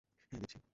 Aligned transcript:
হ্যাঁ, 0.31 0.39
দিচ্ছি। 0.41 0.57